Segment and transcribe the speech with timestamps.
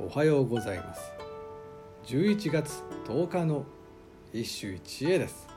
[0.00, 1.12] おはようございます。
[2.06, 3.64] 11月10日の
[4.32, 5.48] 一首一会です。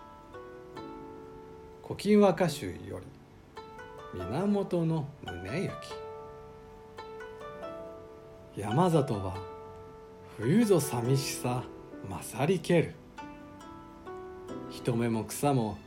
[1.88, 3.06] 古今和歌集より
[4.20, 5.70] 源の宗行。
[8.58, 9.36] 山里は
[10.40, 11.62] 冬ぞ寂しさ
[12.10, 12.96] 勝りける。
[14.72, 15.78] 人目も草も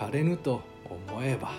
[0.00, 1.50] 枯れぬと思えば。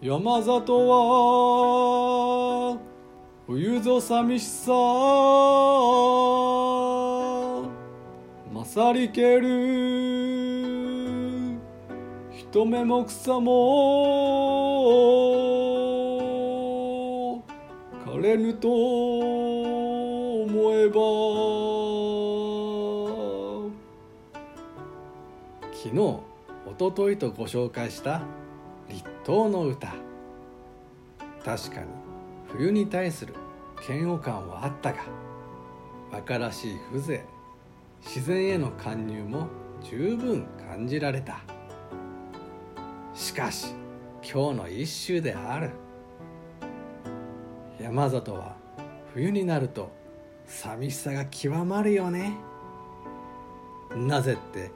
[0.00, 2.93] 山里は
[3.46, 4.72] 冬ぞ寂しさ。
[8.54, 10.78] 勝りける。
[12.30, 13.52] 人目も草も
[18.06, 18.78] 枯れぬと思
[20.72, 20.94] えば。
[25.74, 25.98] 昨日
[26.66, 28.22] おとといとご紹介した
[28.88, 29.92] 立冬の歌。
[31.44, 32.03] 確かに。
[32.56, 33.34] 冬に対する
[33.88, 35.00] 嫌悪感はあったが
[36.12, 37.22] 馬鹿らしい風情
[38.00, 39.48] 自然への勧入も
[39.82, 41.40] 十分感じられた。
[43.12, 43.74] しかし
[44.22, 45.70] 今日の一首である。
[47.80, 48.54] 山里は
[49.12, 49.90] 冬になると
[50.46, 52.36] 寂しさが極まるよね。
[53.96, 54.70] なぜって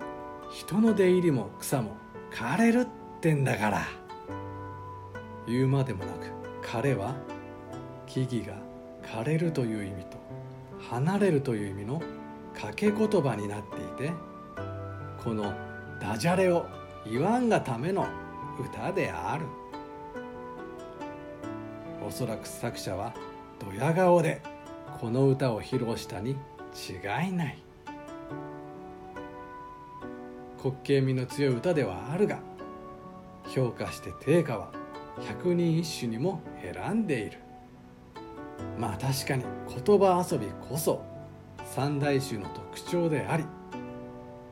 [0.50, 1.96] 人の出入りも草も
[2.32, 2.86] 枯れるっ
[3.20, 3.82] てんだから。
[5.46, 7.14] 言うまでもなく彼は
[8.08, 8.54] 木々が
[9.02, 10.16] 枯れるという意味と
[10.90, 12.00] 離れるという意味の
[12.54, 14.12] 掛け言葉になっていて
[15.22, 15.52] この
[16.00, 16.66] ダジャレを
[17.06, 18.06] 言わんがための
[18.58, 19.44] 歌である。
[22.06, 23.12] おそらく作者は
[23.60, 24.40] ドヤ顔で
[24.98, 27.58] この歌を披露したに違いない。
[30.62, 32.40] 滑稽味の強い歌ではあるが
[33.48, 34.72] 評価して定価は
[35.26, 37.38] 百人一首にも選んでいる。
[38.78, 39.44] まあ確かに
[39.84, 41.02] 言葉遊びこそ
[41.64, 43.44] 三大衆の特徴であり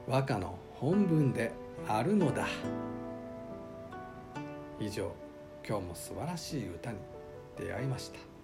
[0.07, 1.53] 和歌の本文で
[1.89, 2.47] あるのだ。
[4.79, 5.11] 以上
[5.67, 6.99] 今日も素晴らしい歌に
[7.59, 8.36] 出会いました。